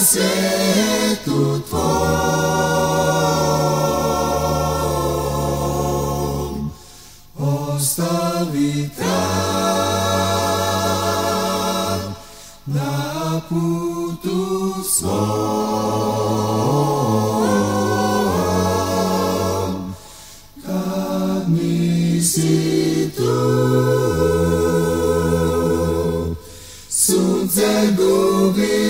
[0.00, 0.30] se
[1.24, 1.90] tut vom
[7.38, 9.04] ostavitam
[12.66, 15.12] na putu svom
[20.66, 22.91] kad mi si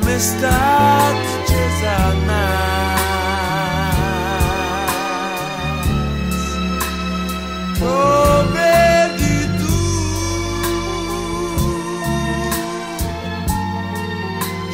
[0.00, 3.00] budeme stáť, že za nás.
[7.80, 9.76] Pobedi tu,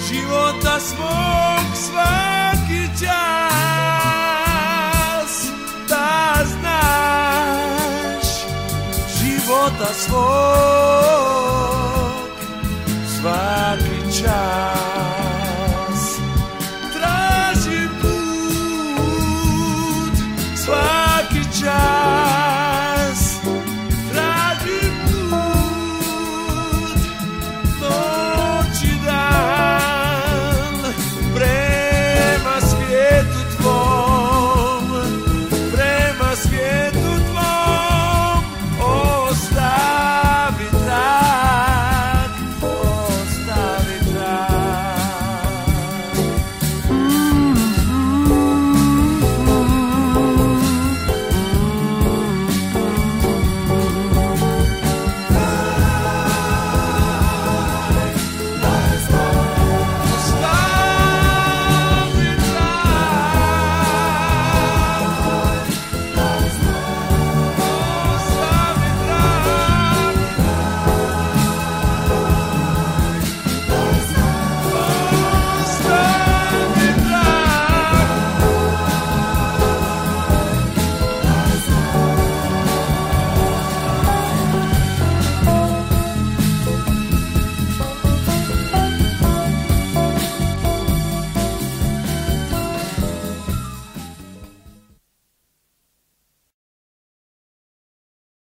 [0.07, 3.11] života svog svaki čas,
[5.91, 8.27] da znaš
[9.19, 10.31] života svog
[13.19, 14.56] svaki čas.